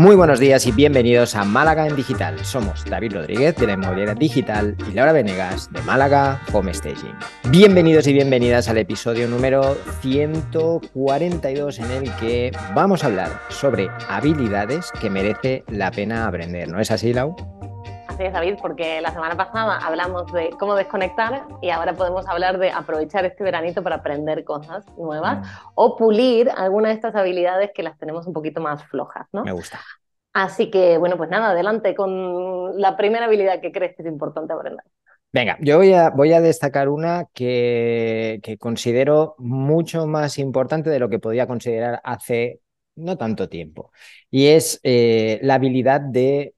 [0.00, 2.42] Muy buenos días y bienvenidos a Málaga en Digital.
[2.42, 7.14] Somos David Rodríguez de la Inmobiliaria Digital y Laura Venegas de Málaga Home Staging.
[7.50, 14.90] Bienvenidos y bienvenidas al episodio número 142 en el que vamos a hablar sobre habilidades
[15.02, 16.70] que merece la pena aprender.
[16.70, 17.36] ¿No es así, Lau?
[18.20, 22.70] Es, David, porque la semana pasada hablamos de cómo desconectar y ahora podemos hablar de
[22.70, 25.70] aprovechar este veranito para aprender cosas nuevas mm.
[25.74, 29.42] o pulir algunas de estas habilidades que las tenemos un poquito más flojas, ¿no?
[29.42, 29.80] Me gusta.
[30.34, 34.52] Así que, bueno, pues nada, adelante con la primera habilidad que crees que es importante
[34.52, 34.84] aprender.
[35.32, 40.98] Venga, yo voy a, voy a destacar una que, que, considero mucho más importante de
[40.98, 42.60] lo que podía considerar hace
[42.96, 43.92] no tanto tiempo.
[44.30, 46.54] Y es eh, la habilidad de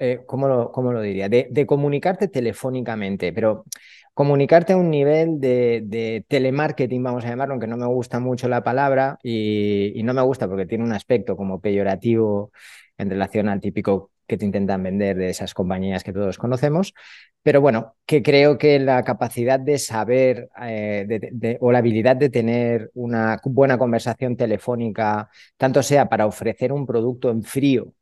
[0.00, 1.28] eh, ¿cómo, lo, lo, diría?
[1.28, 3.66] De, comunicarte telefónicamente, pero
[4.14, 8.64] comunicarte a un nivel de, telemarketing, vamos a llamarlo, aunque no me gusta mucho la
[8.64, 12.50] palabra y, no me gusta porque tiene un aspecto como peyorativo
[12.96, 16.94] en relación al típico que te intentan vender de esas compañías que todos conocemos,
[17.42, 22.90] pero bueno, que creo que la capacidad de saber eh, o la habilidad de tener
[22.94, 27.92] una buena conversación telefónica, tanto sea para ofrecer un producto en frío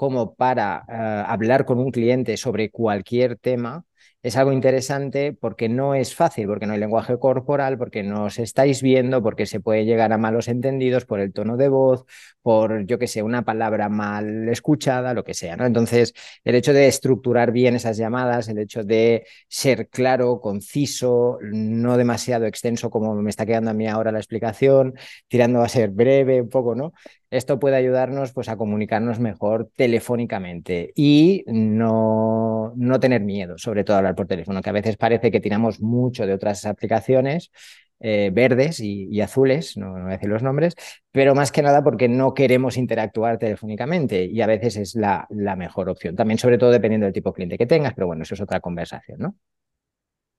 [0.00, 3.84] como para eh, hablar con un cliente sobre cualquier tema,
[4.22, 8.38] es algo interesante porque no es fácil, porque no hay lenguaje corporal, porque no os
[8.38, 12.06] estáis viendo, porque se puede llegar a malos entendidos por el tono de voz,
[12.40, 15.54] por, yo que sé, una palabra mal escuchada, lo que sea.
[15.60, 16.14] Entonces,
[16.44, 22.46] el hecho de estructurar bien esas llamadas, el hecho de ser claro, conciso, no demasiado
[22.46, 24.94] extenso como me está quedando a mí ahora la explicación,
[25.28, 26.94] tirando a ser breve un poco, ¿no?
[27.30, 33.98] Esto puede ayudarnos pues, a comunicarnos mejor telefónicamente y no, no tener miedo, sobre todo
[33.98, 37.52] hablar por teléfono, que a veces parece que tiramos mucho de otras aplicaciones
[38.00, 40.74] eh, verdes y, azules, no, no, voy a decir los nombres,
[41.12, 45.54] pero más que nada porque no queremos interactuar telefónicamente y a veces es la, la
[45.54, 46.16] mejor opción.
[46.16, 48.60] También, sobre todo, dependiendo del tipo de cliente que tengas, pero bueno, eso es otra
[48.60, 49.36] conversación, ¿no?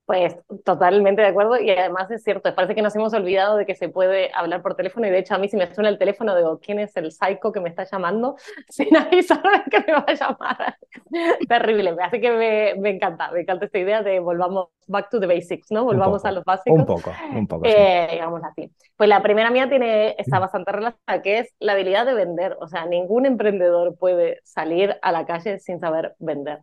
[0.04, 3.76] Pues totalmente de acuerdo y además es cierto, parece que nos hemos olvidado de que
[3.76, 6.36] se puede hablar por teléfono y de hecho a mí si me suena el teléfono
[6.36, 8.36] digo, ¿quién es el psycho que me está llamando?
[8.68, 10.76] Sin avisar que me va a llamar.
[11.48, 15.26] Terrible, así que me, me, encanta, me encanta esta idea de volvamos back to the
[15.26, 15.84] basics, ¿no?
[15.84, 16.78] Volvamos a los básicos.
[16.78, 17.64] Un poco, un poco.
[17.64, 18.70] Eh, digamos así.
[18.96, 22.56] Pues la primera mía tiene, está bastante relacionada, que es la habilidad de vender.
[22.60, 26.60] O sea, ningún emprendedor puede salir a la calle sin saber vender.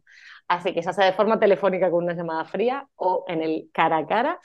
[0.50, 3.98] Así que ya sea de forma telefónica con una llamada fría o en el cara
[3.98, 4.40] a cara,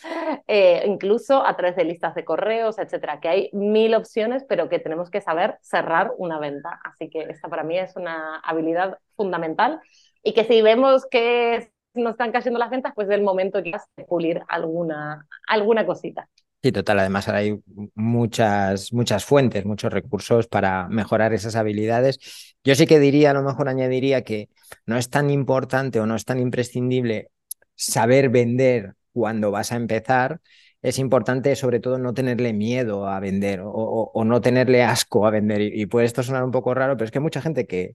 [0.46, 4.78] eh, incluso a través de listas de correos, etcétera, que hay mil opciones, pero que
[4.78, 6.78] tenemos que saber cerrar una venta.
[6.84, 9.80] Así que esta para mí es una habilidad fundamental
[10.22, 13.72] y que si vemos que nos están cayendo las ventas, pues es el momento de
[14.06, 16.28] pulir alguna, alguna cosita.
[16.64, 16.98] Sí, total.
[17.00, 17.60] Además, hay
[17.94, 22.18] muchas, muchas fuentes, muchos recursos para mejorar esas habilidades.
[22.64, 24.48] Yo sí que diría, a lo mejor añadiría que
[24.86, 27.28] no es tan importante o no es tan imprescindible
[27.74, 30.40] saber vender cuando vas a empezar.
[30.80, 35.60] Es importante, sobre todo, no tenerle miedo a vender o, no tenerle asco a vender.
[35.60, 37.92] Y, puede esto sonar un poco raro, pero es que mucha gente que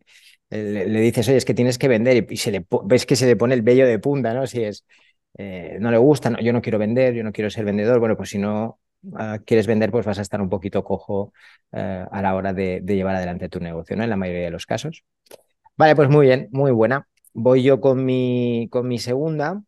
[0.51, 3.35] le, dices, oye, es que tienes que vender y, se le, ves que se le
[3.35, 4.45] pone el vello de punta, ¿no?
[4.45, 4.85] Si es
[5.37, 8.29] eh, no le gusta, yo no quiero vender, yo no quiero ser vendedor, bueno, pues
[8.29, 8.79] si no
[9.15, 11.33] ah, quieres vender, pues vas a estar un poquito cojo
[11.71, 14.03] eh, a la hora de, llevar adelante tu negocio, ¿no?
[14.03, 15.03] En la mayoría de los casos.
[15.77, 17.07] Vale, pues muy bien, muy buena.
[17.33, 19.61] Voy yo con mi, con mi segunda.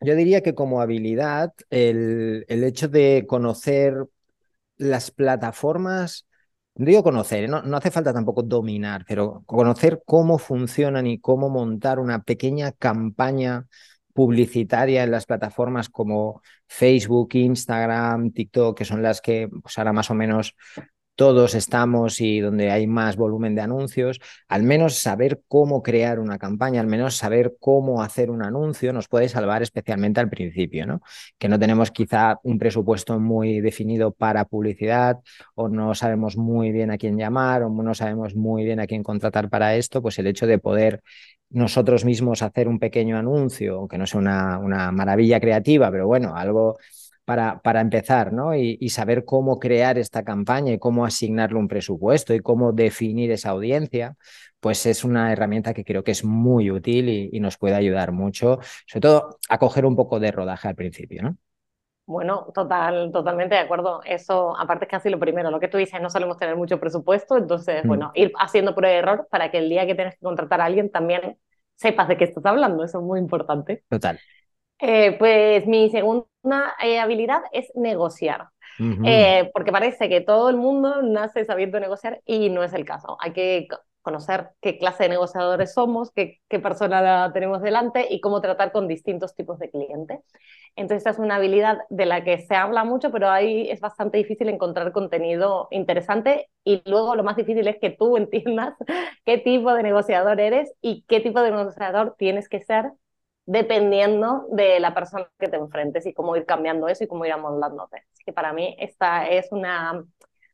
[0.00, 3.94] Yo diría que como habilidad, el, el hecho de conocer
[4.76, 6.26] las plataformas,
[6.74, 7.48] no digo conocer, ¿eh?
[7.48, 12.72] no, no, hace falta tampoco dominar, pero conocer cómo funcionan y cómo montar una pequeña
[12.72, 13.66] campaña
[14.12, 20.10] publicitaria en las plataformas como Facebook, Instagram, TikTok, que son las que pues ahora más
[20.10, 20.54] o menos
[21.14, 26.38] todos estamos y donde hay más volumen de anuncios, al menos saber cómo crear una
[26.38, 31.02] campaña, al menos saber cómo hacer un anuncio nos puede salvar especialmente al principio, ¿no?
[31.38, 35.18] Que no tenemos quizá un presupuesto muy definido para publicidad
[35.54, 39.02] o no sabemos muy bien a quién llamar o no sabemos muy bien a quién
[39.02, 41.02] contratar para esto, pues el hecho de poder
[41.50, 46.34] nosotros mismos hacer un pequeño anuncio, aunque no sea una, una maravilla creativa, pero bueno,
[46.34, 46.78] algo
[47.32, 48.54] para, para empezar, ¿no?
[48.54, 53.50] Y, saber cómo crear esta campaña y cómo asignarle un presupuesto y cómo definir esa
[53.50, 54.16] audiencia,
[54.60, 58.58] pues es una herramienta que creo que es muy útil y, nos puede ayudar mucho,
[58.86, 61.36] sobre todo a coger un poco de rodaje al principio, ¿no?
[62.04, 64.02] Bueno, total, totalmente de acuerdo.
[64.04, 67.38] Eso, aparte es casi lo primero, lo que tú dices, no solemos tener mucho presupuesto,
[67.38, 67.88] entonces, mm.
[67.88, 70.66] bueno, ir haciendo prueba de error para que el día que tienes que contratar a
[70.66, 71.38] alguien también
[71.76, 73.84] sepas de qué estás hablando, eso es muy importante.
[73.88, 74.20] Total.
[74.84, 76.26] Eh, pues mi segunda
[76.82, 78.48] eh, habilidad es negociar.
[79.04, 83.16] Eh, porque parece que todo el mundo nace sabiendo negociar y no es el caso.
[83.20, 83.68] Hay que
[84.00, 88.88] conocer qué clase de negociadores somos, qué, qué persona tenemos delante y cómo tratar con
[88.88, 90.18] distintos tipos de clientes.
[90.74, 94.18] Entonces, esta es una habilidad de la que se habla mucho, pero ahí es bastante
[94.18, 98.74] difícil encontrar contenido interesante y luego lo más difícil es que tú entiendas
[99.24, 102.90] qué tipo de negociador eres y qué tipo de negociador tienes que ser
[103.46, 107.32] dependiendo de la persona que te enfrentes y cómo ir cambiando eso y cómo ir
[107.32, 107.98] amoldándote.
[108.12, 110.04] Así que para mí esta es una,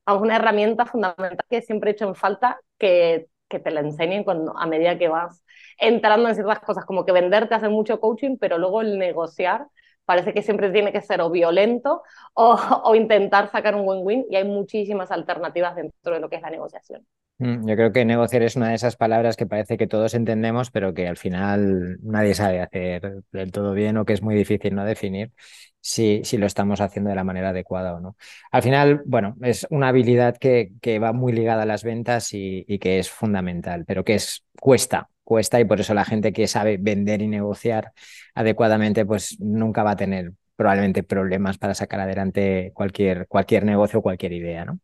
[0.07, 4.57] una herramienta fundamental que siempre he hecho en falta que, que te la enseñen cuando,
[4.57, 5.45] a medida que vas
[5.79, 9.67] entrando en ciertas cosas, como que venderte hace mucho coaching, pero luego el negociar
[10.05, 12.03] parece que siempre tiene que ser o violento
[12.35, 12.55] o,
[12.85, 16.51] o intentar sacar un win-win y hay muchísimas alternativas dentro de lo que es la
[16.51, 17.07] negociación.
[17.39, 20.71] Mm, yo creo que negociar es una de esas palabras que parece que todos entendemos,
[20.73, 24.75] pero que al final nadie sabe hacer del todo bien o que es muy difícil
[24.75, 25.33] no definir
[25.81, 28.17] si, si lo estamos haciendo de la manera adecuada o no.
[28.51, 32.65] Al final, bueno, es una habilidad que, que va muy ligada a las ventas y,
[32.67, 36.49] y que es fundamental, pero que es cuesta, cuesta y por eso la gente que
[36.49, 37.93] sabe vender y negociar
[38.35, 44.03] adecuadamente, pues nunca va a tener probablemente problemas para sacar adelante cualquier, cualquier negocio o
[44.03, 44.81] cualquier idea, ¿no?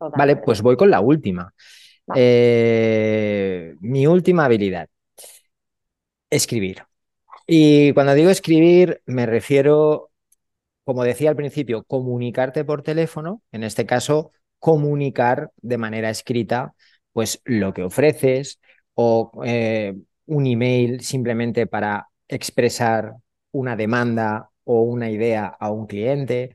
[0.00, 1.52] Vale, pues voy con la última.
[2.14, 4.88] Eh, mi última habilidad,
[6.30, 6.84] escribir.
[7.46, 10.10] Y cuando digo escribir, me refiero,
[10.84, 16.74] como decía al principio, comunicarte por teléfono, en este caso, comunicar de manera escrita,
[17.12, 18.60] pues lo que ofreces,
[18.94, 19.94] o eh,
[20.26, 23.14] un email simplemente para expresar
[23.52, 26.54] una demanda o una idea a un cliente.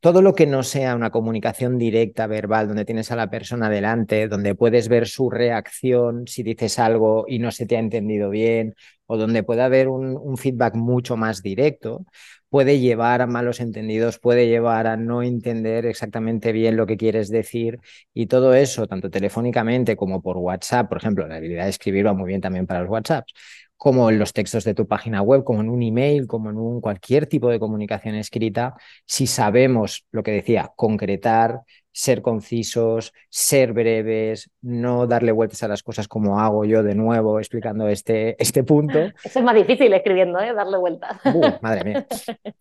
[0.00, 4.28] Todo lo que no sea una comunicación directa, verbal, donde tienes a la persona delante,
[4.28, 8.74] donde puedes ver su reacción si dices algo y no se te ha entendido bien,
[9.06, 12.06] o donde puede haber un, un feedback mucho más directo,
[12.50, 17.30] puede llevar a malos entendidos, puede llevar a no entender exactamente bien lo que quieres
[17.30, 17.78] decir
[18.12, 22.12] y todo eso, tanto telefónicamente como por WhatsApp, por ejemplo, la habilidad de escribir va
[22.14, 23.32] muy bien también para los WhatsApps,
[23.76, 26.80] como en los textos de tu página web, como en un email, como en un
[26.82, 28.74] cualquier tipo de comunicación escrita,
[29.06, 31.60] si sabemos lo que decía, concretar,
[31.92, 37.38] ser concisos, ser breves, no darle vueltas a las cosas como hago yo de nuevo
[37.38, 38.98] explicando este, este punto.
[39.24, 40.54] Eso es más difícil escribiendo, ¿eh?
[40.54, 41.18] darle vueltas.
[41.24, 42.06] Uh, madre mía.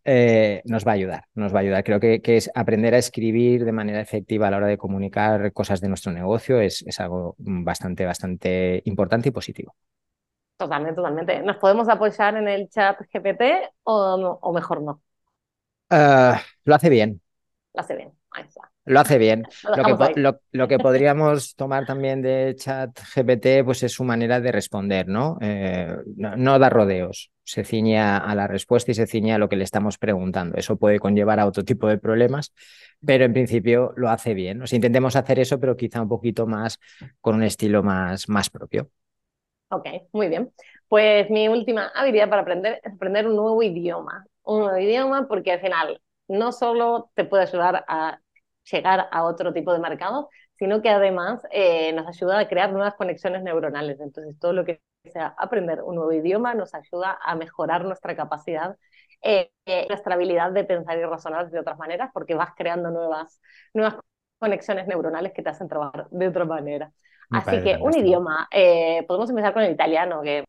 [0.03, 1.83] Eh, nos va a ayudar, nos va a ayudar.
[1.83, 5.53] Creo que, que, es aprender a escribir de manera efectiva a la hora de comunicar
[5.53, 9.75] cosas de nuestro negocio es, es algo bastante, bastante importante y positivo.
[10.57, 11.41] Totalmente, totalmente.
[11.41, 15.01] ¿Nos podemos apoyar en el chat GPT o, o mejor no?
[15.89, 16.35] Uh,
[16.65, 17.21] lo hace bien.
[17.73, 18.11] Lo hace bien.
[18.31, 18.68] Ahí está.
[18.85, 19.43] Lo hace bien.
[19.75, 19.83] Lo,
[20.13, 24.51] que, lo, lo, que, podríamos tomar también de chat GPT pues es su manera de
[24.51, 25.37] responder, ¿no?
[25.41, 29.49] Eh, no, no, da rodeos, se ciñe a la respuesta y se ciñe a lo
[29.49, 30.57] que le estamos preguntando.
[30.57, 32.53] Eso puede conllevar a otro tipo de problemas,
[33.05, 34.61] pero en principio lo hace bien.
[34.61, 36.79] O sea, intentemos hacer eso, pero quizá un poquito más
[37.21, 38.89] con un estilo más, más propio.
[39.69, 40.51] Ok, muy bien.
[40.87, 44.25] Pues mi última habilidad para aprender es aprender un nuevo idioma.
[44.43, 48.19] Un nuevo idioma porque al final no solo te puede ayudar a
[48.71, 52.95] llegar a otro tipo de mercado, sino que además eh, nos ayuda a crear nuevas
[52.95, 53.99] conexiones neuronales.
[53.99, 58.77] Entonces, todo lo que sea aprender un nuevo idioma nos ayuda a mejorar nuestra capacidad,
[59.21, 63.41] eh, eh, nuestra habilidad de pensar y razonar de otras maneras, porque vas creando nuevas,
[63.73, 63.95] nuevas
[64.39, 66.91] conexiones neuronales que te hacen trabajar de otra manera.
[67.31, 70.45] Así que un idioma, eh, podemos empezar con el italiano, que es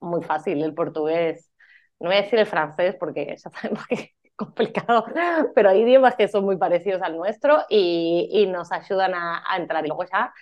[0.00, 1.50] muy fácil, el portugués,
[2.00, 5.06] no voy a decir el francés porque ya sabemos que complicado,
[5.54, 9.56] pero hay idiomas que son muy parecidos al nuestro y, y nos ayudan a, a,
[9.56, 9.84] entrar.
[9.84, 10.32] Y luego ya,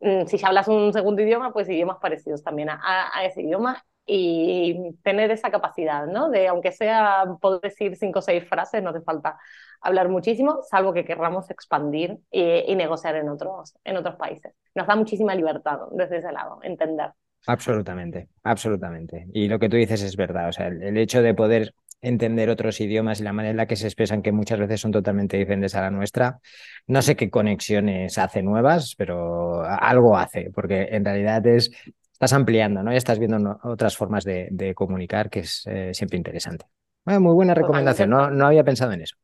[0.00, 3.82] mm, si ya hablas un segundo idioma, pues idiomas parecidos también a, a ese idioma
[4.10, 6.30] y tener esa capacidad, ¿no?
[6.30, 9.38] De, aunque sea, poder decir cinco o seis frases, no hace falta
[9.82, 14.54] hablar muchísimo, salvo que querramos expandir y, y, negociar en otros, en otros países.
[14.74, 17.12] Nos da muchísima libertad desde ese lado, entender.
[17.46, 19.26] Absolutamente, absolutamente.
[19.32, 22.50] Y lo que tú dices es verdad, o sea, el, el hecho de poder entender
[22.50, 25.36] otros idiomas y la manera en la que se expresan, que muchas veces son totalmente
[25.36, 26.40] diferentes a la nuestra.
[26.86, 31.70] No sé qué conexiones hace nuevas, pero algo hace, porque en realidad es,
[32.12, 32.92] estás ampliando, ¿no?
[32.92, 36.66] Y estás viendo no, otras formas de, de, comunicar, que es eh, siempre interesante.
[37.04, 39.16] Bueno, muy buena recomendación, no, no había pensado en eso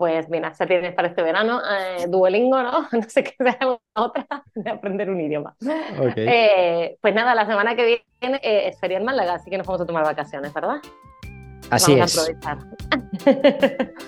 [0.00, 2.88] pues mira, ya tienes para este verano eh, Duolingo, ¿no?
[2.92, 5.54] No sé qué sea la otra de aprender un idioma.
[5.60, 6.26] Okay.
[6.26, 9.66] Eh, pues nada, la semana que viene eh, es feria en Málaga, así que nos
[9.66, 10.76] vamos a tomar vacaciones, ¿verdad?
[11.70, 12.18] Así vamos es.
[12.18, 12.22] a
[12.52, 12.58] aprovechar.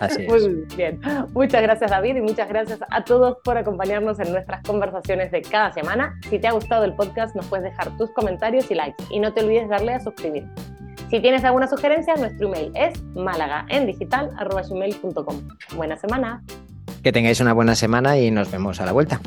[0.01, 0.29] Así es.
[0.29, 1.01] Muy bien.
[1.33, 5.73] Muchas gracias, David, y muchas gracias a todos por acompañarnos en nuestras conversaciones de cada
[5.73, 6.15] semana.
[6.29, 9.03] Si te ha gustado el podcast, nos puedes dejar tus comentarios y likes.
[9.11, 10.47] Y no te olvides darle a suscribir.
[11.11, 15.49] Si tienes alguna sugerencia, nuestro email es malagaendigital.com.
[15.77, 16.43] Buena semana.
[17.03, 19.21] Que tengáis una buena semana y nos vemos a la vuelta.